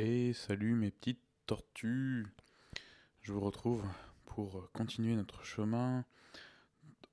[0.00, 2.24] Et salut mes petites tortues.
[3.20, 3.84] Je vous retrouve
[4.26, 6.04] pour continuer notre chemin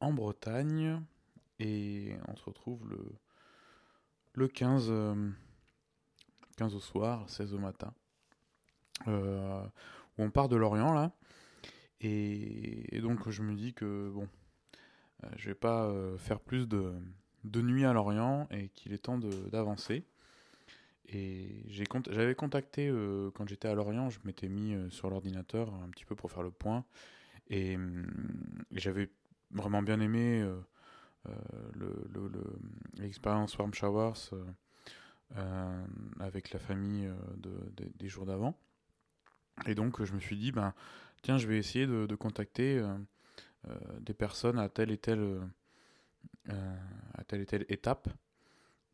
[0.01, 1.01] en Bretagne.
[1.57, 2.99] Et on se retrouve le,
[4.33, 4.83] le 15,
[6.58, 7.92] 15 euh, au soir, 16 au matin.
[9.08, 9.65] Euh,
[10.20, 11.12] où on part de Lorient là.
[12.02, 14.29] Et, donc je me dis que bon,
[15.24, 16.94] euh, je vais pas faire plus de,
[17.45, 20.05] de nuit à Lorient et qu'il est temps d'avancer.
[21.09, 25.89] Et j'avais contacté, euh, quand j'étais à Lorient, je m'étais mis euh, sur l'ordinateur un
[25.89, 26.84] petit peu pour faire le point.
[27.48, 28.07] Et, hum,
[28.71, 29.09] j'avais
[29.52, 30.59] vraiment bien aimé euh,
[32.98, 34.31] l'expérience Warm Showers
[36.20, 37.09] avec la famille
[37.98, 38.57] des jours d'avant.
[39.65, 40.73] Et donc je me suis dit, ben,
[41.21, 42.84] tiens, je vais essayer de, contacter
[44.01, 45.49] des personnes à telle, et telle
[47.70, 48.07] étape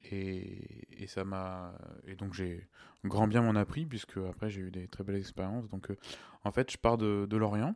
[0.10, 1.74] et, ça m'a
[2.06, 2.68] et donc j'ai
[3.04, 5.68] grand bien m'en appris puisque après j'ai eu des très belles expériences.
[5.70, 5.98] Donc euh,
[6.44, 7.76] en fait je pars de, de Lorient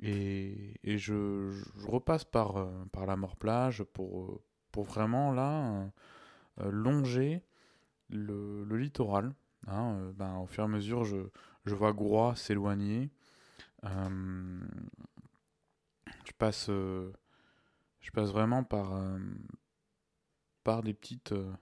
[0.00, 4.40] et, et je, je, repasse par euh, par la Mort Plage pour
[4.72, 5.90] pour vraiment là
[6.60, 7.42] euh, longer
[8.08, 9.34] le, le littoral.
[9.66, 11.18] Hein, ben, au fur et à mesure je,
[11.66, 13.10] je vois Groix s'éloigner.
[13.82, 13.90] je
[16.38, 18.94] passe je passe vraiment par
[20.64, 21.52] par des petites, euh,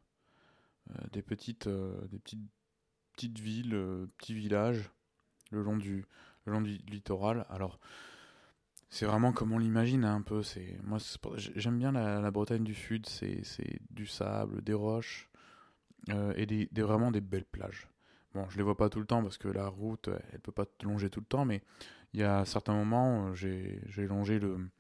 [0.91, 2.47] euh, des petites, euh, des petites,
[3.13, 4.91] petites villes, petits villages
[5.51, 6.05] le long du,
[6.45, 7.47] le long du littoral.
[7.49, 7.79] Alors,
[8.91, 10.43] c'est vraiment comme on l'imagine hein, un peu.
[10.43, 10.99] C'est moi,
[11.37, 13.07] j'aime bien la, Bretagne du Sud.
[13.07, 15.29] C'est du sable, des roches
[16.37, 17.89] et des, vraiment des belles plages.
[18.35, 20.67] Bon, je les vois pas tout le temps parce que la route, elle peut pas
[20.83, 21.63] longer tout le temps, mais
[22.13, 24.71] il y a certains moments, j'ai longé le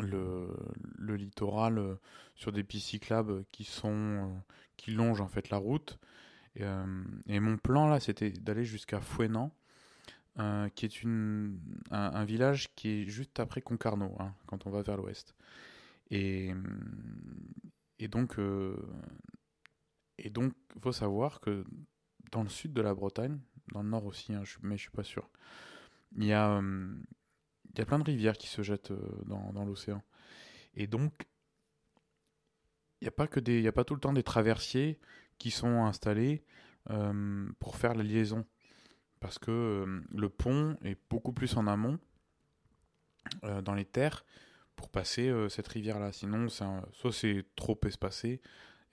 [0.00, 1.94] le, littoral euh,
[2.34, 4.38] sur des pistes cyclables qui sont euh,
[4.76, 5.98] qui longent en fait la route.
[6.56, 6.84] Et, euh,
[7.28, 9.52] mon plan là, c'était d'aller jusqu'à Fouenan,
[10.74, 11.58] qui est une,
[11.90, 15.34] un, village qui est juste après Concarneau, hein, quand on va vers l'ouest.
[16.10, 16.52] Et,
[17.98, 18.36] et donc,
[20.18, 21.64] et donc, faut savoir que
[22.30, 23.40] dans le sud de la Bretagne,
[23.72, 25.28] dans le nord aussi, hein, je, mais je suis pas sûr,
[26.16, 26.60] il y a
[27.74, 30.02] il y a plein de rivières qui se jettent euh, dans, l'océan.
[30.74, 31.12] Et donc,
[33.00, 35.00] il n'y a pas a pas tout le temps des traversiers
[35.38, 36.44] qui sont installés
[36.90, 38.46] euh, pour faire la liaison,
[39.20, 41.98] parce que euh, le pont est beaucoup plus en amont
[43.62, 44.22] dans les terres
[44.76, 46.12] pour passer cette rivière-là.
[46.12, 48.42] Sinon, un, soit c'est trop espacé,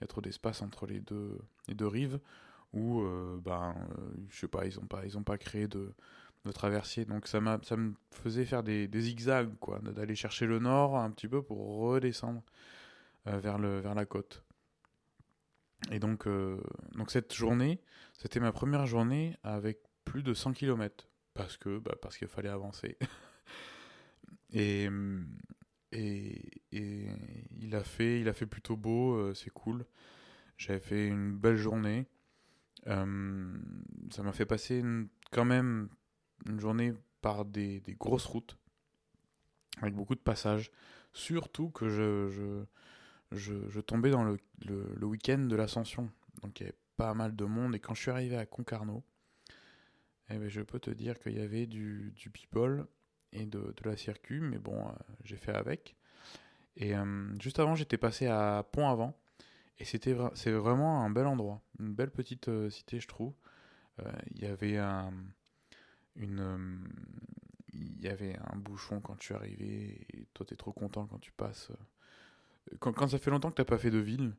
[0.00, 1.38] y a trop d'espace entre les deux,
[1.68, 2.18] les deux rives,
[2.72, 3.02] ou
[3.44, 3.74] ben,
[4.30, 5.92] je sais pas, ils ont pas, pas créé de
[6.44, 7.04] de traversier.
[7.04, 11.10] Donc ça, ça me faisait faire des, des zigzags, quoi, d'aller chercher le nord un
[11.10, 12.42] petit peu pour redescendre
[13.28, 14.44] euh, vers, le, vers la côte.
[15.90, 16.60] Et donc, euh,
[16.94, 17.80] donc cette journée,
[18.18, 21.08] c'était ma première journée avec plus de 100 km.
[21.34, 22.98] Parce que bah, parce qu'il fallait avancer.
[24.52, 24.88] et,
[25.90, 27.06] et, et
[27.58, 29.86] il a fait il a fait plutôt beau, euh, c'est cool.
[30.58, 32.06] J'avais fait une belle journée.
[32.84, 34.82] Ça m'a fait passer
[35.30, 35.88] quand même
[36.46, 38.56] une journée par des, grosses routes,
[39.80, 40.70] avec beaucoup de passages.
[41.12, 41.88] Surtout que
[43.30, 46.10] je, tombais dans le, week-end de l'ascension.
[46.42, 47.74] Donc il y avait pas mal de monde.
[47.74, 49.02] Et quand je suis arrivé à Concarneau,
[50.30, 52.86] eh ben, je peux te dire qu'il y avait du, people
[53.32, 54.92] et de, la circuit, mais bon, euh,
[55.24, 55.96] j'ai fait avec.
[56.76, 59.16] Et euh, juste avant, j'étais passé à Pont-Avant.
[59.78, 63.34] Et c'était c'est vraiment un bel endroit, une belle petite euh, cité, je trouve.
[64.34, 65.12] Il y avait un,
[66.20, 66.78] euh,
[67.72, 71.32] il y avait un bouchon quand tu arrivais et toi t'es trop content quand tu
[71.32, 74.34] passes euh, quand, ça fait longtemps que t'as pas fait de ville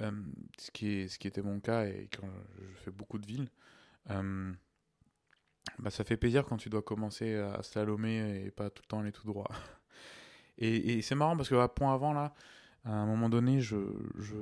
[0.00, 0.10] euh,
[0.58, 3.48] ce qui est ce qui était mon cas et quand je fais beaucoup de villes
[5.78, 9.00] bah ça fait plaisir quand tu dois commencer à slalomer et pas tout le temps
[9.00, 9.48] aller tout droit.
[10.58, 12.32] Et, c'est marrant parce que à point avant là
[12.84, 13.76] à un moment donné je
[14.16, 14.36] je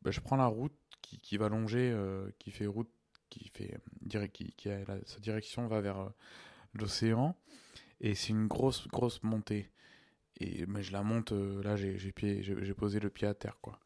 [0.00, 1.94] bah, je prends la route qui, qui va longer
[2.38, 2.88] qui fait route
[3.30, 6.08] qui fait direct, qui, qui a sa direction va vers euh,
[6.74, 7.36] l'océan.
[8.00, 9.70] Et c'est une grosse grosse montée.
[10.40, 13.78] Et mais je la monte euh, là j'ai j'ai posé le pied à terre quoi.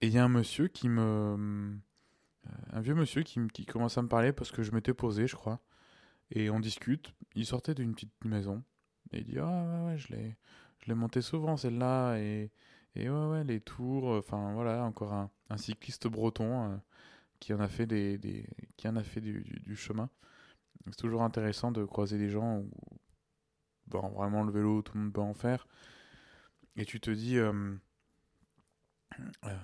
[0.00, 1.70] Et il y a un monsieur qui me euh,
[2.72, 5.36] un vieux monsieur qui, qui commence à me parler parce que je m'étais posé je
[5.36, 5.60] crois.
[6.30, 7.14] Et on discute.
[7.34, 8.62] Il sortait d'une petite maison.
[9.12, 10.36] Et il dit ah ouais, ouais je l'ai
[10.78, 12.50] je l'ai monté souvent celle-là et
[12.96, 16.76] et ouais ouais les tours enfin voilà encore un, un cycliste breton euh,
[17.40, 18.46] qui en a fait des, des
[18.76, 20.10] qui en a fait du, chemin.
[20.86, 22.70] C'est toujours intéressant de croiser des gens où
[23.86, 25.66] bon, vraiment le vélo tout le monde peut en faire
[26.76, 27.74] et tu te dis euh,
[29.44, 29.56] euh,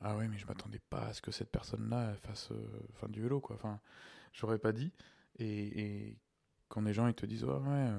[0.00, 2.50] ah ouais, mais je m'attendais pas à ce que cette personne-là fasse
[2.94, 3.56] enfin, du vélo, quoi.
[3.56, 3.80] Enfin,
[4.32, 4.92] j'aurais pas dit.
[5.38, 6.16] Et,
[6.68, 7.90] quand des gens ils te disent, ouais, ouais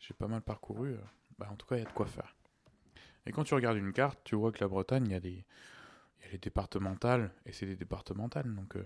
[0.00, 0.96] j'ai pas mal parcouru,
[1.38, 2.36] bah, en tout cas, il y a de quoi faire.
[3.24, 5.44] Et quand tu regardes une carte, tu vois que la Bretagne, il y a des,
[6.26, 8.76] y a les départementales, et c'est des départementales, donc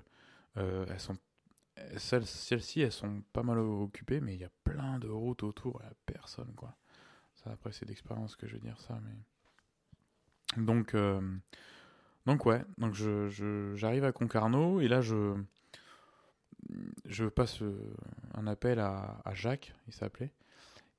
[0.55, 1.17] elles sont
[1.97, 5.87] celles-ci, elles sont pas mal occupées, mais il y a plein de routes autour, il
[5.87, 6.77] n'y a personne, quoi.
[7.37, 10.63] Ça, après, c'est d'expérience que je veux dire ça, mais...
[10.63, 11.21] Donc, euh,
[12.27, 15.41] donc ouais, donc je, j'arrive à Concarneau, et là, je,
[17.07, 17.95] je passe euh,
[18.35, 20.35] un appel à, à Jacques, il s'appelait,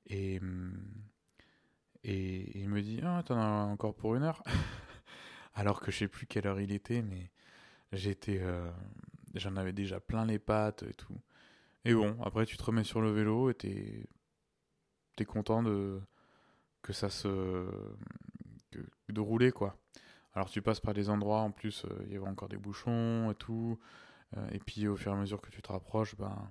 [0.06, 0.40] et,
[2.02, 4.42] et il me dit «Ah, t'en as encore pour une heure?»
[5.54, 7.30] Alors que je sais plus quelle heure il était, mais
[7.92, 8.38] j'étais...
[8.40, 8.70] Euh,
[9.34, 11.18] J'en avais déjà plein les pattes et tout.
[11.84, 14.06] Et bon, après tu te remets sur le vélo et t'es
[15.18, 16.00] es content de
[16.82, 17.66] que ça se
[19.08, 19.76] de rouler quoi.
[20.34, 23.30] Alors tu passes par des endroits en plus euh, il y avait encore des bouchons
[23.30, 23.78] et tout
[24.36, 26.50] euh, et puis au fur et à mesure que tu te rapproches ben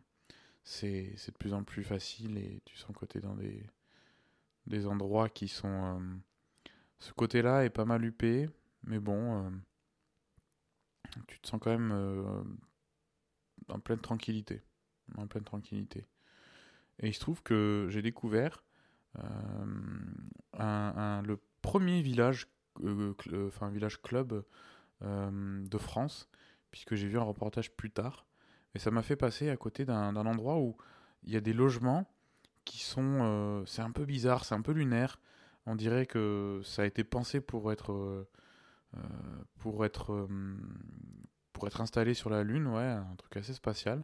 [0.64, 3.66] c'est de plus en plus facile et tu sens que tu es dans des
[4.68, 6.02] des endroits qui sont
[7.00, 8.48] ce côté-là est pas mal huppé
[8.84, 9.52] mais bon
[11.28, 11.92] tu te sens quand même
[13.68, 14.62] en pleine tranquillité.
[15.18, 16.06] En pleine tranquillité.
[17.00, 18.64] Et il se trouve que j'ai découvert
[19.20, 22.48] euh, le premier village,
[22.84, 23.14] euh,
[23.72, 24.44] village club
[25.02, 26.30] euh, de France,
[26.70, 28.26] puisque j'ai vu un reportage plus tard.
[28.76, 30.78] Et ça m'a fait passer à côté d'un endroit où
[31.24, 32.10] il y a des logements
[32.64, 33.64] qui sont.
[33.66, 35.20] c'est un peu bizarre, c'est un peu lunaire.
[35.66, 38.28] On dirait que ça a été pensé pour être.
[39.60, 40.28] Pour être
[41.54, 44.04] pour être installé sur la Lune, ouais, un truc assez spatial.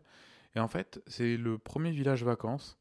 [0.55, 2.77] Et en fait, c'est le premier village vacances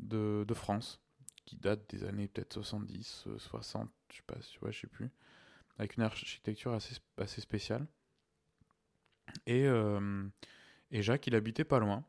[0.00, 1.00] de, de, France,
[1.44, 5.10] qui date des années peut-être 70, 60, je sais pas, ouais, je sais plus,
[5.78, 7.86] avec une architecture assez, assez spéciale.
[9.46, 10.26] Et, euh,
[10.90, 12.04] et Jacques, il habitait pas loin.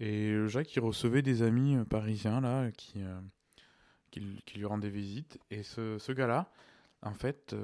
[0.00, 3.20] Et Jacques, il recevait des amis euh, parisiens, là, qui, euh,
[4.10, 5.38] qui, qui, lui rendaient visite.
[5.50, 6.52] Et ce, ce gars-là,
[7.02, 7.54] en fait,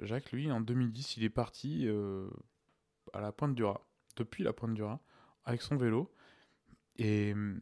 [0.00, 1.88] Jacques, lui, en 2010, il est parti
[3.12, 3.80] à la pointe du Raz,
[4.16, 5.00] depuis la pointe du Raz,
[5.44, 6.12] avec son vélo.
[6.96, 7.60] Et mm,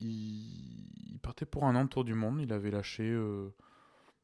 [0.00, 2.40] il, partait pour un an tour du monde.
[2.40, 3.50] Il avait lâché euh,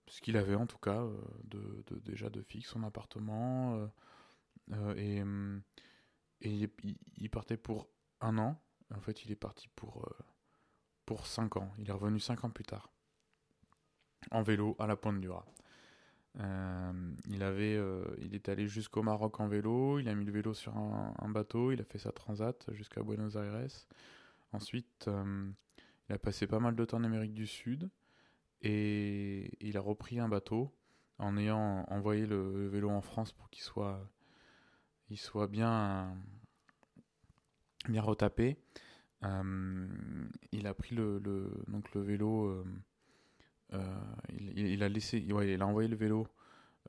[0.06, 3.88] ce qu'il avait en tout cas, euh, déjà de fixe, son appartement.
[4.72, 5.22] Euh, et,
[7.16, 7.88] il, partait pour
[8.20, 8.60] un an.
[8.94, 10.08] En fait, il est parti pour,
[11.06, 11.72] pour cinq ans.
[11.78, 12.92] Il est revenu cinq ans plus tard.
[14.30, 15.44] En vélo à la pointe du Raz.
[16.40, 16.92] Euh,
[17.28, 20.54] il, avait, euh, il est allé jusqu'au Maroc en vélo, il a mis le vélo
[20.54, 23.68] sur un, bateau, il a fait sa transat jusqu'à Buenos Aires.
[24.52, 25.50] Ensuite, euh,
[26.08, 27.90] il a passé pas mal de temps en Amérique du Sud
[28.62, 30.72] et il a repris un bateau
[31.18, 34.00] en ayant envoyé le, vélo en France pour qu'il soit,
[35.10, 36.16] il soit bien,
[37.88, 38.56] bien retapé.
[39.22, 41.20] il a pris le,
[41.68, 42.64] donc le vélo
[43.74, 43.78] euh,
[44.38, 46.26] il, a laissé, il a envoyé le vélo.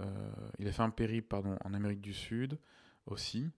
[0.01, 2.59] Euh, il a fait un périple en Amérique du Sud
[3.05, 3.49] aussi.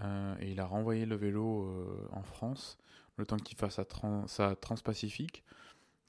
[0.00, 2.78] Euh, et il a renvoyé le vélo en France,
[3.16, 5.44] le temps qu'il fasse sa, trans, sa transpacifique,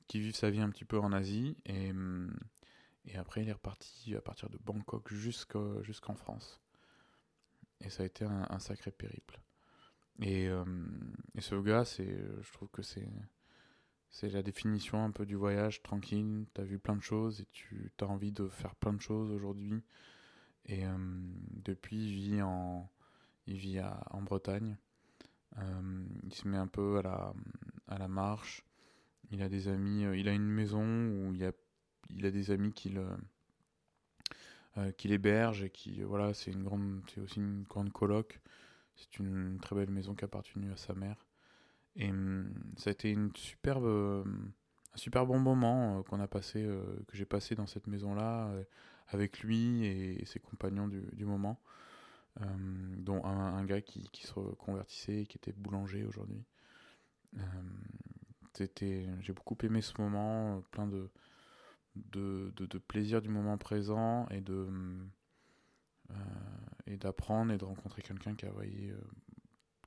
[0.07, 1.57] qu'il vive sa vie un petit peu en Asie.
[1.65, 1.91] Et,
[3.05, 6.59] et après, il est reparti à partir de Bangkok jusqu'en France.
[7.81, 9.39] Et ça a été un, sacré périple.
[10.21, 13.07] Et, et ce gars, je trouve que c'est
[14.15, 16.45] c'est la définition un peu du voyage tranquille.
[16.53, 19.29] Tu as vu plein de choses et tu as envie de faire plein de choses
[19.29, 19.83] aujourd'hui.
[20.67, 20.95] Et euh,
[21.65, 22.89] depuis, il vit en,
[23.45, 24.77] il vit en Bretagne.
[25.57, 27.33] Euh, il se met un peu à la,
[27.89, 28.63] à la marche.
[29.31, 32.71] Il a des amis, euh, il a une maison où il, a, a des amis
[32.71, 32.95] qui
[35.03, 38.39] l'hébergent et qui, voilà, c'est une grande, c'est aussi une grande coloc.
[38.95, 41.25] C'est une très belle maison qui appartenu à sa mère.
[41.95, 44.23] Et hum, ça a été une superbe, euh,
[44.93, 48.51] un super bon moment euh, qu'on a passé, euh, que j'ai passé dans cette maison-là
[49.07, 51.59] avec lui et, ses compagnons du, moment,
[52.97, 56.43] dont un, gars qui, qui, se reconvertissait et qui était boulanger aujourd'hui.
[58.53, 61.11] c'était, j'ai beaucoup aimé ce moment, plein de,
[61.95, 64.67] de, de, plaisir du moment présent et de
[66.87, 68.51] et d'apprendre et de rencontrer quelqu'un qui a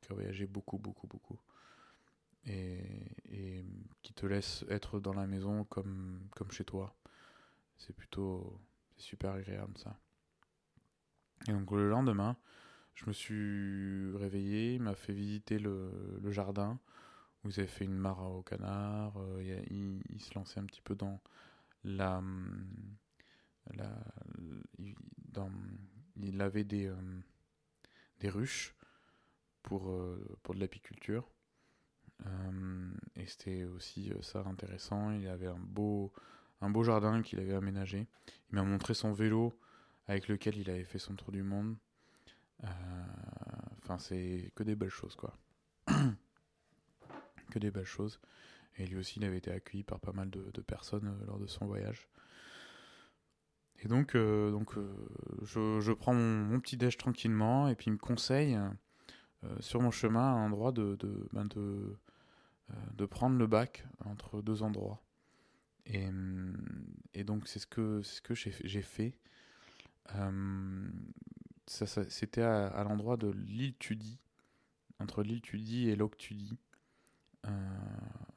[0.01, 1.39] qui a voyagé beaucoup, beaucoup, beaucoup
[2.47, 3.65] et,
[4.03, 6.95] qui te laisse être dans la maison comme, comme chez toi.
[7.77, 8.61] C'est plutôt
[8.97, 9.99] super agréable ça.
[11.47, 12.37] Et donc le lendemain,
[12.95, 16.81] je me suis réveillé, il m'a fait visiter le, le, jardin
[17.45, 20.97] où ils avaient fait une mare au canard, euh, il, se lançait un petit peu
[20.97, 21.21] dans
[21.85, 22.23] la,
[23.75, 23.97] la
[25.33, 25.51] dans,
[26.17, 27.21] il avait des euh,
[28.21, 28.75] des ruches
[29.63, 29.95] pour,
[30.43, 31.31] pour de l'apiculture.
[33.17, 35.13] Et c'était aussi ça intéressant.
[35.13, 36.13] Il avait un beau,
[36.61, 38.07] un beau jardin qu'il avait aménagé.
[38.51, 39.59] Il m'a montré son vélo
[40.07, 41.77] avec lequel il avait fait son tour du monde.
[42.63, 45.35] Enfin, c'est que des belles choses, quoi.
[47.51, 48.21] que des belles choses.
[48.79, 51.67] Et lui aussi, il avait été accueilli par pas mal de, personnes lors de son
[51.67, 52.09] voyage.
[53.81, 54.89] Et donc, euh, donc euh,
[55.43, 58.59] je, prends mon, petit déj tranquillement et puis il me conseille
[59.45, 61.97] euh, sur mon chemin un endroit de, de, ben de,
[62.95, 65.01] de, prendre le bac entre deux endroits.
[65.87, 66.09] Et,
[67.15, 69.15] et donc c'est ce que, que j'ai fait.
[71.67, 74.19] ça, C'était à, l'endroit de l'île Tudy,
[74.99, 76.59] entre l'île Tudy et l'Oc Tudy.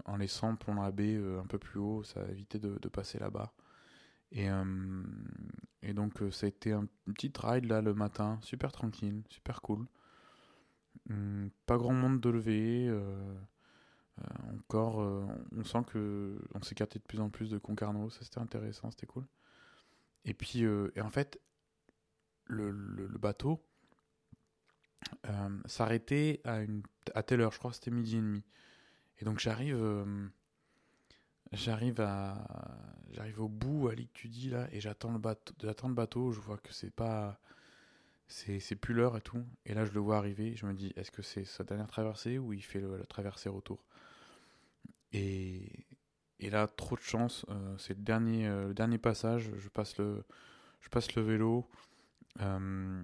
[0.06, 3.20] en laissant Plomb la baie un peu plus haut, ça a évité de, de passer
[3.20, 3.54] là-bas.
[4.32, 5.04] Et, euh,
[5.82, 9.62] et donc euh, ça a été un petit ride là le matin, super tranquille, super
[9.62, 9.86] cool.
[11.10, 12.88] Hum, pas grand monde de lever.
[12.88, 13.36] Euh,
[14.54, 14.98] encore,
[15.56, 19.08] on sent que on s'écartait de plus en plus de Concarneau, ça c'était intéressant, c'était
[19.08, 19.25] cool.
[20.25, 21.40] Et puis, et en fait,
[22.46, 22.72] le,
[23.20, 23.63] bateau
[25.66, 28.44] s'arrêtait à, telle heure, je crois que c'était midi et demi.
[29.20, 29.78] Et donc j'arrive
[31.51, 32.48] J'arrive à
[33.12, 33.96] j'arrive au bout à
[34.30, 37.42] dis là et j'attends le bateau j'attends le bateau, je vois que c'est pas
[38.28, 41.12] c'est plus l'heure et tout et là je le vois arriver, je me dis est-ce
[41.12, 43.84] que c'est sa dernière traversée ou il fait la traversée retour?
[45.13, 49.98] Et là trop de chance, euh, c'est le dernier euh, le dernier passage, je passe
[49.98, 51.68] le vélo
[52.41, 53.03] euh,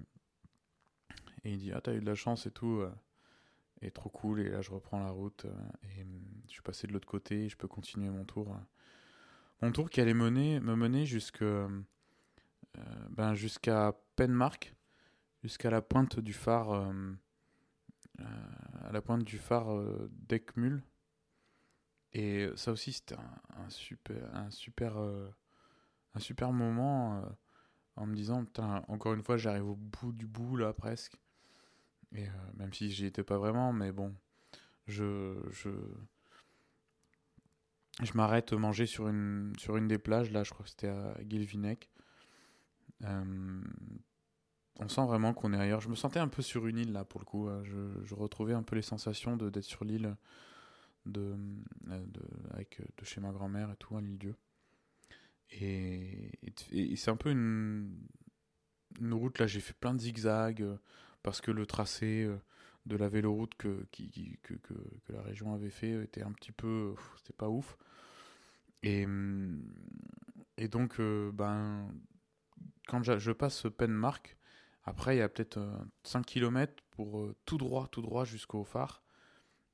[1.44, 2.82] et il dit ah t'as eu de la chance et tout
[3.80, 4.40] et trop cool.
[4.40, 5.46] Et là, je reprends la route
[5.84, 7.48] et hum, je suis passé de l'autre côté.
[7.48, 8.56] Je peux continuer mon tour.
[9.62, 11.04] Mon tour qui allait me mener
[13.10, 14.74] ben, jusqu'à Penmark,
[15.44, 16.92] jusqu'à la pointe du phare,
[18.18, 20.82] à la pointe du phare d'Ekmul.
[22.12, 27.22] Et ça aussi, c'était un, super, un super, un super moment
[27.96, 28.44] en me disant,
[28.88, 31.16] encore une fois, j'arrive au bout du bout là presque.
[32.14, 34.14] Et euh, même si j'y étais pas vraiment, mais bon,
[34.86, 35.70] je, je,
[38.02, 41.14] je m'arrête manger sur une, sur une des plages, là je crois que c'était à
[41.22, 41.90] Guilvinec.
[43.04, 43.62] Euh,
[44.80, 45.80] on sent vraiment qu'on est ailleurs.
[45.80, 47.48] Je me sentais un peu sur une île là pour le coup.
[47.48, 47.62] Hein.
[47.64, 50.16] Je, je retrouvais un peu les sensations d'être sur l'île
[51.08, 51.36] de,
[51.86, 52.22] de,
[52.52, 54.34] avec, de chez ma grand-mère et tout, à l'île Dieu.
[55.50, 56.30] Et,
[56.96, 58.06] c'est un peu une,
[59.00, 60.64] une route là, j'ai fait plein de zigzags
[61.22, 62.36] parce que le tracé euh,
[62.86, 66.94] de la véloroute que, que, que, la région avait fait était un petit peu.
[67.16, 67.76] C'était pas ouf.
[68.82, 69.62] Et, hum,
[70.56, 71.88] et donc, euh, ben,
[72.86, 74.36] quand je passe Penmark,
[74.84, 75.60] après, il y a peut-être
[76.04, 79.02] 5 euh, km pour tout droit, tout droit jusqu'au phare.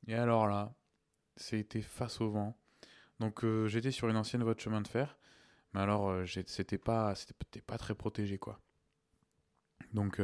[0.06, 0.74] Et alors là,
[1.36, 2.56] c'était face au vent.
[3.20, 5.18] Donc, j'étais sur une ancienne voie de chemin de fer.
[5.72, 6.14] Mais alors,
[6.46, 8.60] c'était pas, c'était pas très protégé, quoi.
[9.92, 10.20] Donc,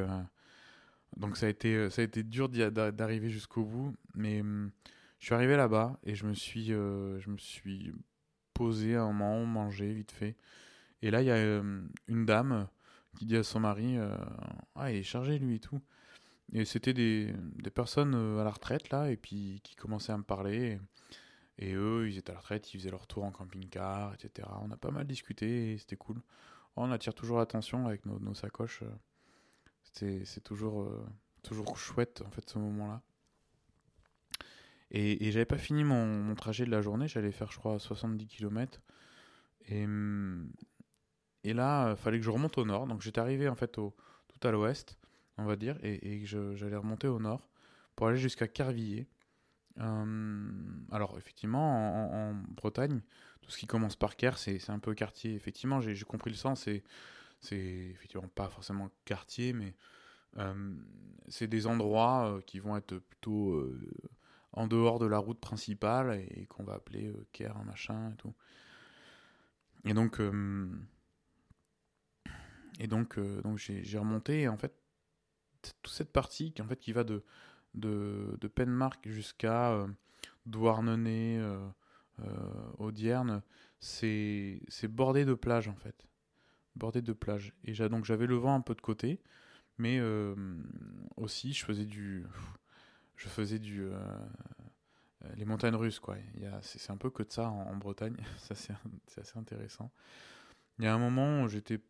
[1.16, 4.70] donc ça a été, euh, ça a été dur d'arriver jusqu'au bout, mais hum,
[5.18, 7.92] je suis arrivé là-bas et je me suis, euh, je me suis
[8.54, 10.36] posé un moment, mangé vite fait.
[11.02, 11.62] Et là, il y a
[12.08, 12.68] une dame
[13.16, 14.16] qui dit à son mari euh,
[14.74, 15.80] Ah, il est chargé lui et tout.
[16.52, 20.24] Et c'était des, des, personnes à la retraite là, et puis qui commençaient à me
[20.24, 20.80] parler.
[21.58, 24.48] Et, eux, ils étaient à la retraite, ils faisaient leur tour en camping-car, etc.
[24.62, 26.20] On a pas mal discuté c'était cool.
[26.76, 28.82] On attire toujours l'attention avec nos, sacoches
[29.92, 31.04] c'est toujours, euh,
[31.42, 33.02] toujours chouette en fait ce moment-là.
[34.92, 38.80] Et, j'avais pas fini mon, trajet de la journée, j'allais faire je crois 70 km.
[39.66, 40.50] Et, mm,
[41.44, 42.86] et là, il fallait que je remonte au nord.
[42.86, 43.94] Donc j'étais arrivé en fait au,
[44.28, 44.98] tout à l'ouest,
[45.40, 47.48] on va dire, et, j'allais remonter au nord
[47.96, 49.08] pour aller jusqu'à Carvilliers.
[49.78, 50.50] Euh,
[50.90, 53.00] alors effectivement, en, Bretagne,
[53.40, 55.34] tout ce qui commence par Ker, c'est un peu quartier.
[55.34, 56.68] Effectivement, j'ai compris le sens.
[57.40, 59.74] C'est effectivement pas forcément quartier, mais
[60.36, 60.74] euh,
[61.28, 63.70] c'est des endroits euh, qui vont être plutôt
[64.52, 68.34] en dehors de la route principale et, qu'on va appeler Caire, machin et tout.
[69.84, 70.20] Et donc,
[72.78, 74.79] et donc, donc j'ai remonté en fait
[75.62, 77.22] toute cette partie qui en fait qui va de
[77.74, 79.86] de, Penmark jusqu'à
[80.44, 83.42] Douarnenez, euh, Audierne,
[83.78, 86.06] c'est bordé de plages en fait
[86.76, 87.52] bordé de plages.
[87.64, 89.20] Et donc j'avais le vent un peu de côté,
[89.78, 90.34] mais euh,
[91.16, 92.24] aussi je faisais du,
[93.16, 93.98] je faisais du, euh,
[95.34, 96.16] les montagnes russes quoi.
[96.62, 99.90] c'est un peu que de ça en, Bretagne, ça c'est assez intéressant.
[100.78, 101.80] Il y a un moment où j'étais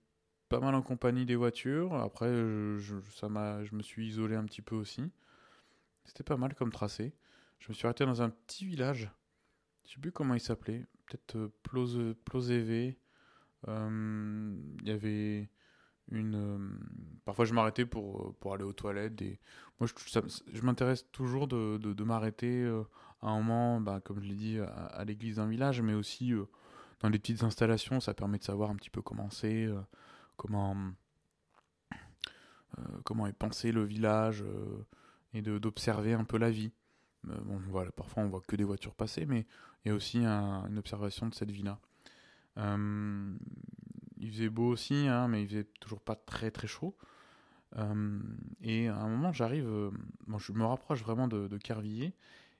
[0.51, 1.95] pas mal en compagnie des voitures.
[1.95, 5.03] Après, je, ça m'a, je me suis isolé un petit peu aussi.
[6.05, 7.15] C'était pas mal comme tracé.
[7.61, 9.11] Je me suis arrêté dans un petit village.
[9.85, 10.87] Je sais plus comment il s'appelait.
[11.07, 12.95] Peut-être euh, Plose, Ploseve.
[13.69, 15.49] Euh, il y avait
[16.11, 16.35] une.
[16.35, 16.59] Euh,
[17.25, 19.23] parfois, je m'arrêtais pour, pour aller aux toilettes.
[19.23, 19.39] Et...
[19.79, 22.67] Moi, je, m'intéresse toujours de, de, m'arrêter
[23.23, 26.33] à un moment, bah, comme je l'ai dit, à, l'église d'un village, mais aussi
[26.99, 28.01] dans des petites installations.
[28.01, 29.69] Ça permet de savoir un petit peu comment c'est,
[30.41, 30.77] comment,
[33.05, 34.45] comment est pensé le village
[35.35, 36.73] et d'observer un peu la vie.
[37.25, 39.47] bon, voilà, parfois on voit que des voitures passer, mais
[39.85, 41.79] il y a aussi une observation de cette vie-là.
[42.59, 43.35] Euh,
[44.19, 46.97] il faisait beau aussi, hein, mais il faisait toujours pas très très chaud.
[47.77, 48.21] Euh,
[48.61, 49.91] et à un moment, j'arrive, euh,
[50.27, 52.15] bon, je me rapproche vraiment de, de Carvilliers,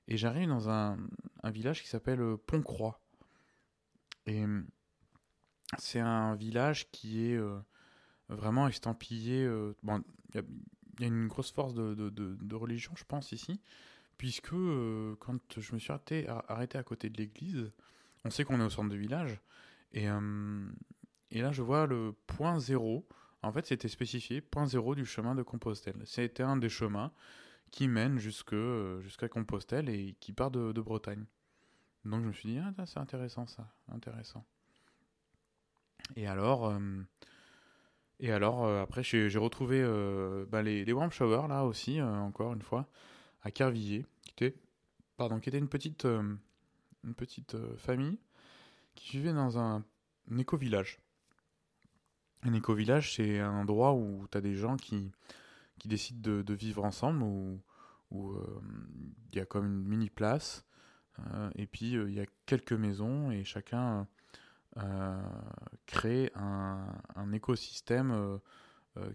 [0.09, 0.99] et j'arrive dans un,
[1.43, 3.01] un, village qui s'appelle Pont-Croix.
[4.27, 4.45] Et
[5.79, 7.41] c'est un village qui est
[8.31, 9.49] vraiment estampillé.
[9.83, 10.03] bon,
[10.35, 10.43] il
[11.01, 13.61] y, a une grosse force de, de, de, religion, je pense, ici,
[14.19, 17.71] puisque quand je me suis arrêté, à côté de l'église,
[18.25, 19.41] on sait qu'on est au centre du village,
[19.93, 20.69] et, euh,
[21.31, 23.07] et là, je vois le point zéro.
[23.43, 26.01] En fait, c'était spécifié point zéro du chemin de Compostelle.
[26.05, 27.13] C'était un des chemins
[27.71, 31.25] qui mène jusque, euh, jusqu'à Compostelle et qui part de, Bretagne.
[32.05, 34.45] Donc je me suis dit, ah, c'est intéressant ça, intéressant.
[36.17, 36.79] Et alors, euh,
[38.21, 39.83] et alors après, j'ai retrouvé
[40.49, 42.87] bah, les, les Warm Shower là aussi, encore une fois,
[43.43, 44.57] à Carvilliers, qui était,
[45.17, 48.19] pardon, qui était une petite, une petite famille
[48.95, 49.85] qui vivait dans un,
[50.39, 51.01] éco-village.
[52.43, 55.11] Un éco-village, c'est un endroit où tu as des gens qui,
[55.79, 58.61] qui décident de, vivre ensemble, où euh,
[59.33, 60.65] il y a comme une mini-place,
[61.19, 64.07] euh, et puis euh, il y a quelques maisons, et chacun
[65.87, 66.87] crée un,
[67.17, 68.39] un écosystème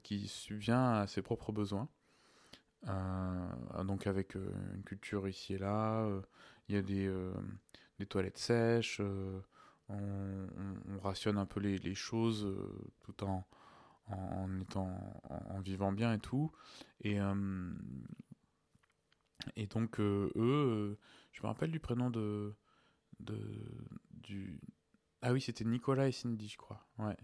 [0.03, 1.89] qui subvient à ses propres besoins.
[3.83, 6.07] donc avec une culture ici et là,
[6.67, 7.11] il y a des,
[7.99, 9.01] des toilettes sèches,
[9.89, 13.45] on, rationne un peu les, choses euh, tout en,
[14.07, 16.51] en, étant, en, vivant bien et tout.
[17.01, 17.73] Et, euh,
[19.55, 20.97] et donc, euh, eux,
[21.31, 22.55] je me rappelle du prénom de.
[23.19, 23.37] de
[24.11, 24.59] du...
[25.21, 26.85] Ah oui, c'était Nicolas et Cindy, je crois.
[26.99, 27.17] Ouais.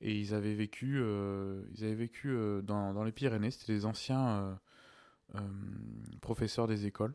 [0.00, 3.50] Et ils avaient vécu, ils avaient vécu dans, dans, les Pyrénées.
[3.50, 4.60] C'était des anciens
[6.20, 7.14] professeurs des écoles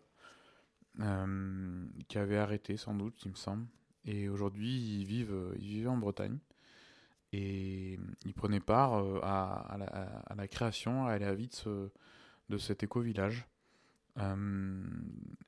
[2.08, 3.68] qui avaient arrêté, sans doute, il me semble.
[4.06, 6.40] Et aujourd'hui, ils vivent, ils en Bretagne.
[7.34, 9.78] Et ils prenaient part euh, à,
[10.36, 11.90] la, création, à la vie de, ce,
[12.50, 13.48] de cet éco-village.
[14.18, 14.84] Euh,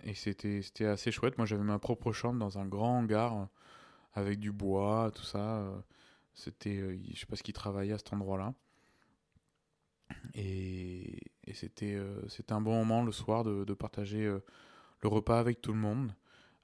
[0.03, 1.37] et c'était assez chouette.
[1.37, 3.49] Moi, j'avais ma propre chambre dans un grand hangar
[4.13, 5.65] avec du bois, tout ça.
[6.33, 8.53] C'était, je sais pas ce qu'ils travaillaient à cet endroit-là.
[10.35, 11.99] Et, et c'était
[12.29, 16.13] c'était un bon moment le soir de, de partager le repas avec tout le monde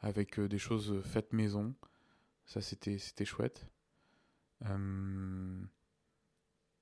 [0.01, 1.75] avec euh, des choses faites maison.
[2.45, 3.67] Ça, c'était, c'était chouette.
[4.65, 5.61] Euh,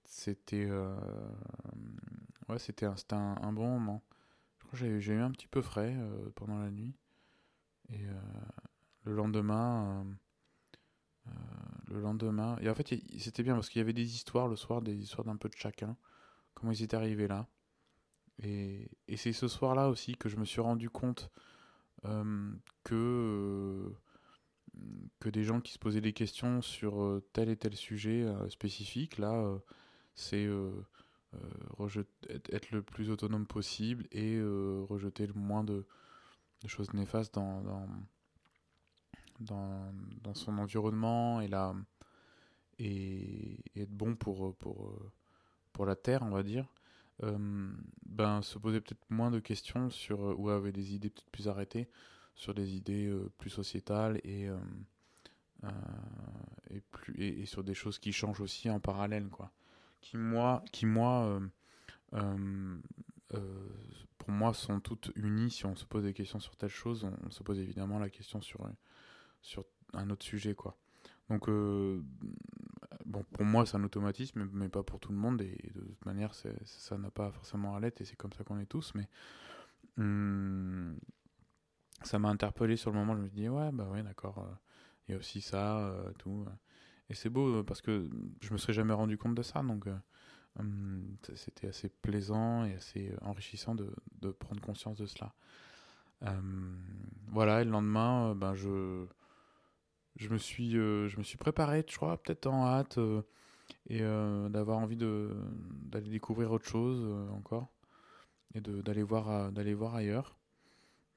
[0.05, 0.95] c'était euh,
[2.49, 4.03] ouais, c'était un, un, un, bon moment.
[4.57, 5.95] Je crois que j'ai, eu un petit peu frais
[6.35, 6.95] pendant la nuit.
[7.89, 8.05] Et
[9.03, 10.05] le lendemain,
[11.89, 14.81] le lendemain, et en fait, c'était bien parce qu'il y avait des histoires le soir,
[14.81, 15.95] des histoires d'un peu de chacun,
[16.53, 17.47] comment ils étaient arrivés là.
[18.43, 21.31] Et, c'est ce soir-là aussi que je me suis rendu compte
[22.05, 22.51] euh,
[22.83, 23.97] que, euh,
[25.19, 29.17] que des gens qui se posaient des questions sur euh, tel et tel sujet spécifique.
[29.17, 29.59] Là,
[30.15, 30.47] c'est
[32.51, 35.85] être le plus autonome possible et rejeter le moins de,
[36.67, 37.87] choses néfastes dans,
[39.39, 39.91] dans,
[40.33, 41.73] son environnement et, la,
[42.79, 44.93] et, être bon pour, pour,
[45.73, 46.67] pour la Terre, on va dire.
[47.23, 47.71] Euh,
[48.05, 51.47] ben, se poser peut-être moins de questions sur, euh, ou avait des idées peut-être plus
[51.47, 51.89] arrêtées
[52.35, 54.47] sur des idées euh, plus sociétales et,
[56.69, 59.29] et, plus, et, sur des choses qui changent aussi en parallèle.
[59.29, 59.51] Quoi.
[60.01, 61.39] Qui, moi, qui, moi
[64.19, 65.49] pour moi, sont toutes unies.
[65.49, 68.41] Si on se pose des questions sur telle chose, on, se pose évidemment la question
[68.41, 68.69] sur,
[69.47, 70.53] sur un autre sujet.
[70.53, 70.77] Quoi.
[71.29, 71.47] Donc,
[73.05, 75.41] bon, pour moi, c'est un automatisme, mais pas pour tout le monde.
[75.41, 78.59] Et de toute manière, ça n'a pas forcément à l'être, et c'est comme ça qu'on
[78.59, 78.93] est tous.
[78.95, 79.07] Mais
[79.97, 80.97] hum,
[82.03, 83.15] ça m'a interpellé sur le moment.
[83.15, 84.39] Je me dis, ouais, bah ouais, d'accord.
[84.39, 84.55] Euh,
[85.07, 86.45] il y a aussi ça, euh, tout.
[87.09, 88.09] Et c'est beau parce que
[88.41, 89.63] je me serais jamais rendu compte de ça.
[89.63, 89.97] Donc, euh,
[90.59, 95.33] hum, c'était assez plaisant et assez enrichissant de, de prendre conscience de cela.
[97.29, 99.05] Voilà, et le lendemain, ben, je
[100.17, 103.21] je me suis, euh, je me suis préparé, je crois, peut-être en hâte, euh,
[103.89, 107.67] et d'avoir envie d'aller découvrir autre chose encore
[108.53, 110.37] et d'aller voir d'aller voir ailleurs.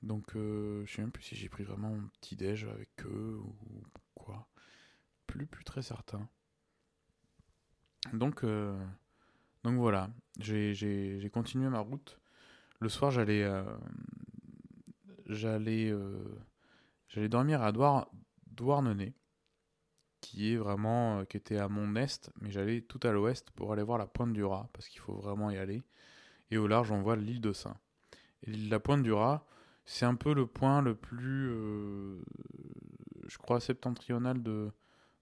[0.02, 3.84] Donc je sais même plus si j'ai pris vraiment mon petit déj avec eux ou
[4.14, 4.48] quoi.
[5.26, 6.28] Plus plus très certain.
[8.12, 8.44] Donc
[9.64, 12.18] donc voilà, j'ai continué ma route.
[12.80, 13.48] Le soir, j'allais
[15.26, 15.92] j'allais
[17.08, 17.70] j'allais dormir à
[18.50, 19.14] Douarnenez,
[20.20, 23.82] qui est vraiment qui était à mon est, mais j'allais tout à l'ouest pour aller
[23.82, 25.82] voir la pointe du Raz parce qu'il faut vraiment y aller.
[26.50, 27.76] Et au large, on voit l'île de Saint.
[28.46, 29.42] La pointe du Raz,
[29.86, 31.48] c'est un peu le point le plus,
[33.26, 34.72] je crois, septentrional de,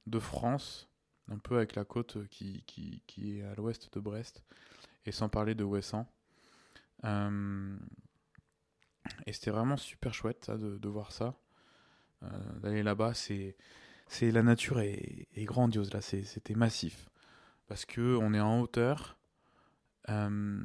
[0.07, 0.89] de France
[1.31, 4.43] un peu avec la côte qui, qui, qui est à l'ouest de Brest,
[5.05, 6.11] et sans parler de Ouessant.
[7.05, 7.77] Euh,
[9.27, 11.35] et c'était vraiment super chouette de voir ça.
[12.23, 13.57] Euh, d'aller là-bas, c'est,
[14.07, 17.09] c'est la nature est, grandiose là, c'était massif.
[17.67, 19.19] Parce que on est en hauteur,
[20.09, 20.61] euh,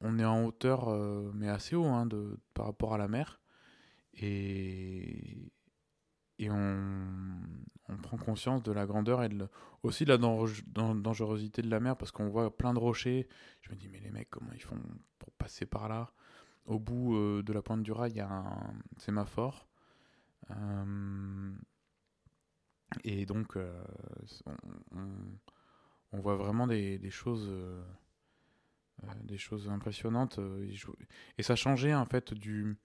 [0.00, 0.88] on est en hauteur,
[1.34, 3.40] mais assez haut hein, de, par rapport à la mer.
[4.14, 5.52] Et,
[6.38, 7.06] et on,
[7.88, 9.48] on, prend conscience de la grandeur et de,
[9.82, 13.28] aussi de la dangerosité de la mer parce qu'on voit plein de rochers.
[13.62, 14.80] Je me dis, mais les mecs, comment ils font
[15.18, 16.12] pour passer par là?
[16.66, 19.68] Au bout euh, de la pointe du rail, il y a un sémaphore.
[20.50, 21.52] Euh,
[23.04, 23.82] et donc, euh,
[26.12, 27.52] on, voit vraiment des, choses.
[29.24, 30.40] des choses impressionnantes
[31.38, 32.78] et ça changeait en fait du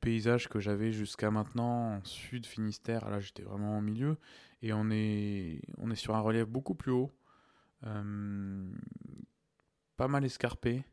[0.00, 3.10] paysage que j'avais jusqu'à maintenant en sud Finistère.
[3.10, 4.16] Là, j'étais vraiment au milieu.
[4.62, 7.12] Et on est, on est sur un relief beaucoup plus haut.
[7.84, 8.72] Euh,
[9.98, 10.84] pas mal escarpé.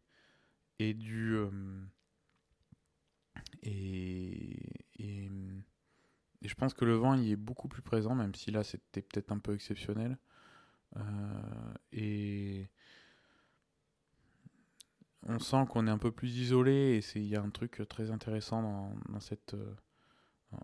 [0.80, 1.36] Et du.
[1.36, 1.50] Euh,
[3.63, 4.58] et,
[6.43, 9.32] je pense que le vent y est beaucoup plus présent, même si là c'était peut-être
[9.32, 10.17] un peu exceptionnel.
[10.97, 12.67] Euh, et
[15.24, 18.12] on sent qu'on est un peu plus isolé et il y a un truc très
[18.12, 19.76] intéressant dans, cette euh,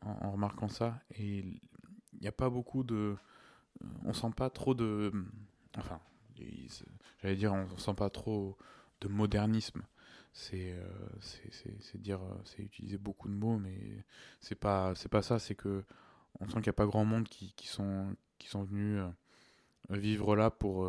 [0.01, 3.15] en, remarquant ça et il n'y a pas beaucoup de
[4.03, 5.13] on sent pas trop de
[5.77, 6.01] enfin
[7.21, 8.57] j'allais dire on sent pas trop
[8.99, 9.83] de modernisme
[10.38, 10.86] c'est euh,
[11.19, 14.06] c'est dire c'est utiliser beaucoup de mots mais
[14.39, 15.84] c'est pas c'est pas ça c'est que
[16.39, 19.97] on sent qu'il n'y a pas grand monde qui, qui sont qui sont venus euh,
[19.97, 20.88] vivre là pour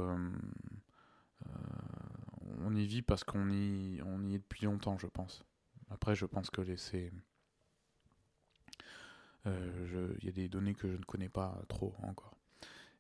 [2.65, 5.45] on y vit parce qu'on y, on y est depuis longtemps, je pense.
[5.91, 7.13] Après, je pense que c'est.
[9.47, 12.37] Euh, il y a des données que je ne connais pas trop encore.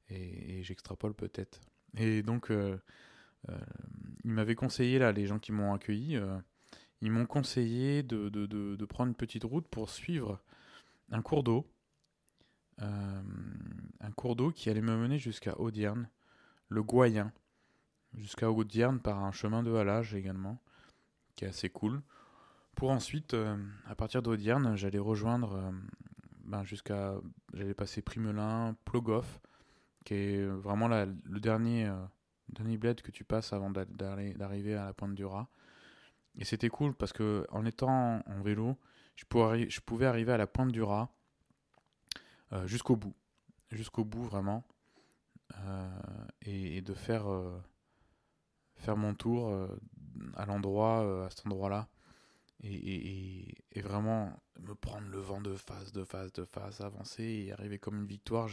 [0.09, 1.61] Et, j'extrapole peut-être.
[1.97, 2.79] Et donc, euh, euh,
[4.24, 6.18] ils m'avaient conseillé, là, les gens qui m'ont accueilli,
[7.01, 10.40] ils m'ont conseillé de, prendre une petite route pour suivre
[11.11, 11.66] un cours d'eau.
[12.79, 16.09] un cours d'eau qui allait me mener jusqu'à Audierne,
[16.68, 17.33] le Goyen
[18.16, 20.61] jusqu'à Audierne par un chemin de halage également,
[21.37, 22.03] qui est assez cool.
[22.74, 25.70] Pour ensuite, euh, à partir d'Audierne, j'allais rejoindre euh,
[26.44, 27.14] ben jusqu'à.
[27.53, 29.40] J'allais passer Primelin, Plogoff,
[30.05, 31.96] qui est vraiment le dernier, euh,
[32.51, 35.47] dernier bled que tu passes avant d'arriver à la pointe du Raz.
[36.37, 38.77] Et c'était cool parce que en étant en vélo,
[39.17, 41.09] je pouvais, arriver à la pointe du Raz
[42.65, 43.15] jusqu'au bout.
[43.71, 44.65] Jusqu'au bout, vraiment.
[46.43, 47.27] et, de faire
[48.79, 49.69] faire mon tour euh,
[50.35, 51.89] à l'endroit, euh, à cet endroit-là.
[52.65, 57.53] Et, et, vraiment me prendre le vent de face, de face, de face, avancer et
[57.53, 58.49] arriver comme une victoire.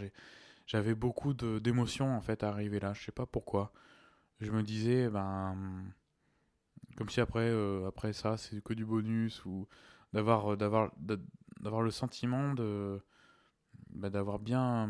[0.66, 2.94] J'avais beaucoup d'émotions en fait à arriver là.
[2.94, 3.72] Je sais pas pourquoi.
[4.40, 5.56] Je me disais, ben,
[6.98, 9.68] comme si après, euh, après ça, c'est que du bonus ou
[10.14, 10.92] d'avoir, d'avoir,
[11.60, 13.02] d'avoir le sentiment de,
[13.90, 14.90] ben, d'avoir bien,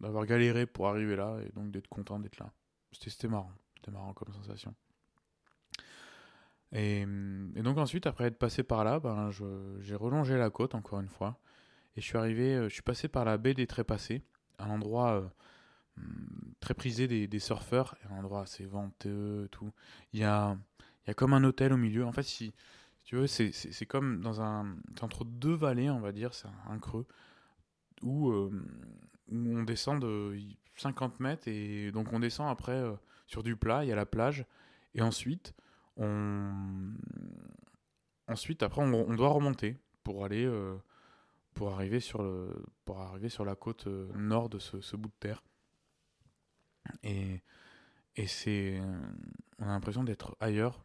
[0.00, 2.50] d'avoir galéré pour arriver là et donc d'être content d'être là.
[2.92, 3.52] C'était marrant.
[3.76, 4.74] C'était marrant comme sensation.
[6.72, 9.30] Et, donc ensuite, après être passé par là, ben,
[9.80, 11.38] j'ai relongé la côte encore une fois.
[11.96, 14.22] Et je suis arrivé, euh, je suis passé par la baie des Trépassés,
[14.58, 15.28] un endroit euh,
[15.96, 19.72] hmm, très prisé des, des surfeurs, un endroit assez venteux et tout.
[20.12, 20.56] Il y a,
[21.06, 22.04] y a comme un hôtel au milieu.
[22.04, 22.52] En fait, si,
[23.04, 24.76] tu veux, c'est comme dans un.
[25.00, 27.06] entre deux vallées, on va dire, c'est un, creux,
[28.02, 28.50] où, euh,
[29.28, 30.36] où on descend de
[30.76, 32.82] 50 mètres, et donc on descend après
[33.26, 34.44] sur du plat, il y a la plage.
[34.94, 35.54] Et ensuite,
[35.96, 36.52] on...
[38.28, 40.44] ensuite après, on, doit remonter pour aller,
[41.56, 45.14] pour arriver sur le, pour arriver sur la côte euh, nord de ce, bout de
[45.18, 45.42] terre.
[47.02, 47.42] Et,
[48.14, 48.78] et c'est,
[49.58, 50.84] on a l'impression d'être ailleurs.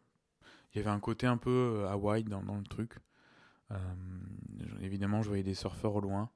[0.73, 2.95] Il y avait un côté un peu euh, Hawaï dans, dans le truc.
[4.79, 6.31] évidemment, je voyais des surfeurs au loin.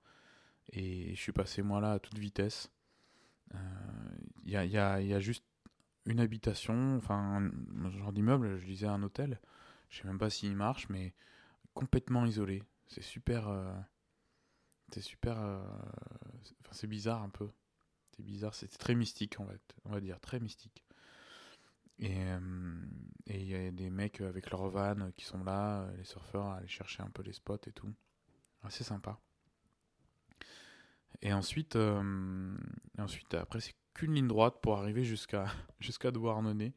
[0.74, 2.72] Et je suis passé moi là à toute vitesse.
[4.44, 4.72] Il y, a, y,
[5.08, 5.46] y, a, juste
[6.06, 7.50] une habitation, enfin
[7.84, 9.40] un genre d'immeuble, je disais un hôtel.
[9.90, 11.14] Je sais même pas s'il marche, mais
[11.74, 12.64] complètement isolé.
[12.88, 13.48] C'est super.
[14.92, 15.38] C'est super.
[15.38, 17.50] Enfin, c'est bizarre un peu.
[18.16, 20.84] C'est bizarre, c'est très mystique en fait, on va dire, très mystique.
[22.00, 22.24] Et
[23.28, 26.68] il y a des mecs avec leur van qui sont là, les surfeurs, à aller
[26.68, 27.94] chercher un peu les spots et tout.
[28.64, 29.20] Assez sympa.
[31.22, 31.78] Et ensuite,
[32.98, 35.46] ensuite après, c'est qu'une ligne droite pour arriver jusqu'à
[35.80, 36.74] jusqu'à Douarnenez.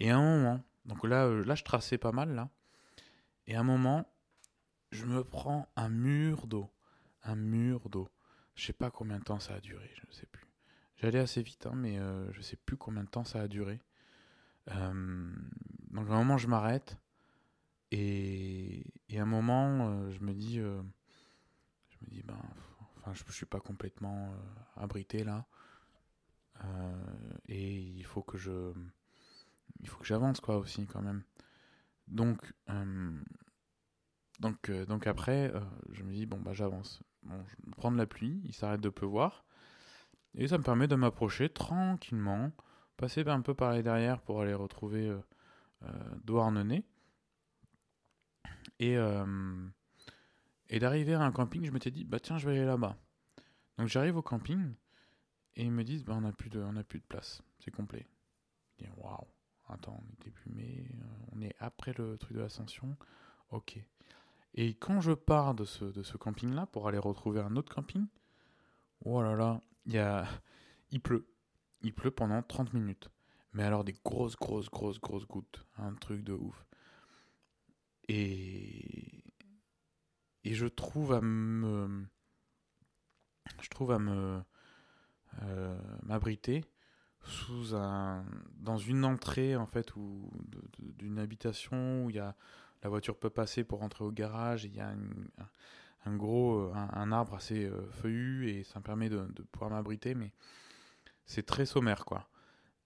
[0.00, 2.48] Et à un moment, donc là, euh, là, je traçais pas mal, là.
[3.46, 4.10] Et à un moment,
[4.90, 6.70] je me prends un mur d'eau.
[7.22, 8.08] Un mur d'eau.
[8.54, 10.48] Je sais pas combien de temps ça a duré, je ne sais plus.
[10.96, 13.80] J'allais assez vite, hein, mais euh, je sais plus combien de temps ça a duré.
[14.68, 15.32] Euh,
[15.92, 16.96] donc à un moment, je m'arrête.
[17.92, 20.82] Et, et, à un moment, je me dis, je
[22.02, 22.38] me dis, ben,
[22.96, 24.34] enfin, je suis pas complètement
[24.76, 25.46] abrité là.
[27.46, 28.74] et il faut que je,
[29.80, 31.22] il faut que j'avance quoi aussi quand même.
[32.08, 32.52] Donc,
[34.40, 35.52] donc, donc après,
[35.92, 37.02] je me dis, bon, bah j'avance.
[37.28, 39.44] De la pluie, il s'arrête de pleuvoir.
[40.34, 42.52] Et ça me permet de m'approcher tranquillement,
[42.96, 45.20] passer un peu par les derrière pour aller retrouver euh,
[45.82, 46.80] euh.
[48.78, 48.96] Et,
[50.68, 52.96] et d'arriver à un camping, je m'étais dit, bah tiens, je vais aller là-bas.
[53.78, 54.74] Donc j'arrive au camping
[55.54, 57.70] et ils me disent, bah on n'a plus, de, on a plus de place, c'est
[57.70, 58.06] complet.
[58.78, 59.26] Je dis, waouh,
[59.68, 60.88] attends, on était plus mais
[61.32, 62.96] on est après le truc de l'ascension.
[63.50, 63.78] Ok.
[64.60, 68.08] Et quand je pars de ce, camping-là pour aller retrouver un autre camping,
[69.04, 70.26] oh là là, il, y a...
[70.90, 71.28] il pleut.
[71.82, 73.08] Il pleut pendant 30 minutes.
[73.52, 75.64] Mais alors des grosses, grosses, grosses, grosses gouttes.
[75.76, 76.66] Un truc de ouf.
[78.08, 79.22] Et,
[80.42, 82.04] et je trouve à me.
[83.62, 84.42] Je trouve à me.
[85.42, 86.64] Euh, m'abriter
[87.22, 88.24] sous un.
[88.56, 89.92] dans une entrée, en fait,
[90.98, 92.34] d'une habitation où il y a.
[92.82, 94.64] La voiture peut passer pour rentrer au garage.
[94.64, 94.94] Il y a
[96.04, 96.72] un, gros.
[96.74, 100.32] Un, arbre assez euh, feuillu et ça me permet de, pouvoir m'abriter, mais
[101.26, 102.28] c'est très sommaire, quoi.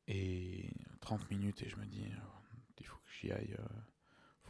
[0.09, 2.05] Et 30 minutes, et je me dis,
[2.79, 3.57] il faut que j'y aille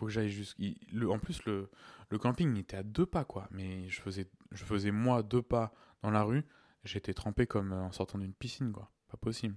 [0.02, 0.64] faut que j'aille jusqu'à.
[1.08, 1.70] En plus, le,
[2.18, 3.48] camping était à deux pas, quoi.
[3.50, 6.44] Mais je faisais, je faisais moi deux pas dans la rue.
[6.84, 8.90] J'étais trempé comme en sortant d'une piscine, quoi.
[9.08, 9.56] Pas possible.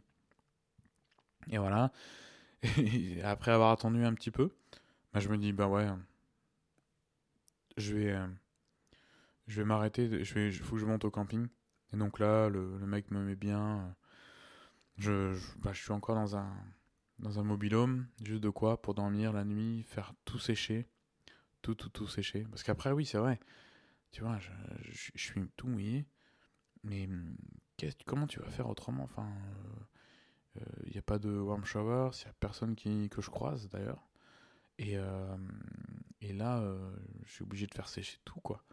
[1.50, 1.92] Et voilà.
[3.24, 4.52] Après avoir attendu un petit peu,
[5.16, 5.88] bah, je me dis, bah ouais,
[7.78, 8.28] je vais, euh,
[9.48, 10.26] vais m'arrêter.
[10.26, 11.48] Je vais, faut que je monte au camping.
[11.94, 13.96] Et donc là, le, le mec me met bien.
[14.98, 16.54] Je, je, bah, je suis encore dans un
[17.20, 20.86] dans un mobilhome, juste de quoi pour dormir la nuit, faire tout sécher,
[21.62, 22.46] tout, tout, tout sécher.
[22.50, 23.40] Parce qu'après, oui, c'est vrai,
[24.12, 24.52] tu vois, je,
[24.82, 26.06] je, suis tout mouillé,
[26.84, 27.38] mais hum,
[28.06, 29.04] comment tu vas faire autrement?
[29.06, 29.30] Enfin,
[30.56, 33.22] il euh, n'y euh, a pas de warm shower, il n'y a personne qui, que
[33.22, 34.06] je croise d'ailleurs.
[34.78, 35.38] Et, euh,
[36.22, 36.92] et là, euh,
[37.26, 38.64] je suis obligé de faire sécher tout, quoi.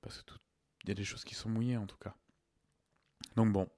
[0.00, 0.32] Parce que
[0.84, 2.14] il y a des choses qui sont mouillées en tout cas.
[3.36, 3.68] Donc bon,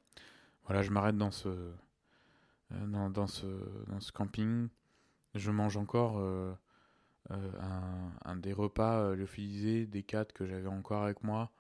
[0.65, 4.69] voilà, je m'arrête dans ce euh, dans, ce, camping.
[5.35, 6.19] Je mange encore
[7.29, 11.51] un, des repas lyophilisés des quatre que j'avais encore avec moi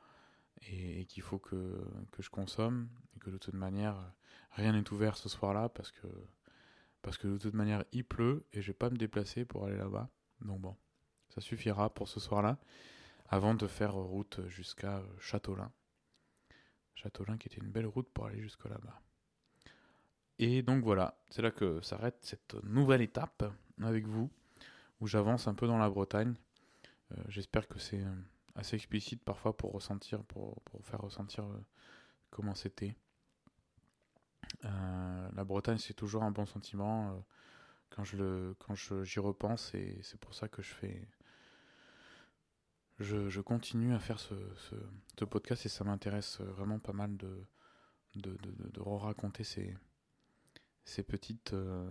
[0.62, 3.96] et, et qu'il faut que, que je consomme et que de toute manière
[4.53, 6.07] rien n'est ouvert ce soir-là parce que
[7.02, 9.76] parce que de toute manière il pleut et je vais pas me déplacer pour aller
[9.76, 10.08] là-bas.
[10.40, 10.76] Donc bon,
[11.28, 12.58] ça suffira pour ce soir-là
[13.28, 15.72] avant de faire route jusqu'à Châteaulin.
[16.94, 19.00] Châteaulin qui était une belle route pour aller jusque là-bas.
[20.38, 23.44] Et donc voilà, c'est là que s'arrête cette nouvelle étape
[23.80, 24.30] avec vous,
[25.00, 26.34] où j'avance un peu dans la Bretagne.
[27.12, 28.14] Euh, J'espère que c'est euh,
[28.54, 31.60] assez explicite parfois pour ressentir, pour, faire ressentir euh,
[32.30, 32.96] comment c'était.
[34.64, 37.11] Euh, la Bretagne, c'est toujours un bon sentiment.
[37.11, 37.20] Euh,
[37.90, 41.09] quand je le, quand j'y repense, et c'est pour ça que je fais,
[42.98, 44.35] je, continue à faire ce,
[45.25, 47.46] podcast et ça m'intéresse vraiment pas mal de,
[48.81, 49.75] raconter ces
[50.85, 51.88] ces petites euh,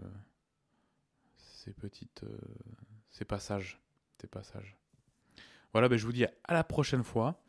[1.38, 2.38] ces petites euh,
[3.10, 3.82] ces passages
[4.20, 4.78] ces passages.
[5.72, 7.42] Voilà ben je vous dis à la prochaine fois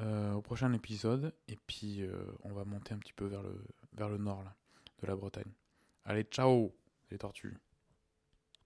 [0.00, 2.12] euh, au prochain épisode et puis euh,
[2.44, 3.64] on va monter un petit peu vers le
[3.96, 4.54] vers le nord là,
[5.00, 5.52] de la Bretagne.
[6.04, 6.74] Allez ciao
[7.10, 7.56] les tortues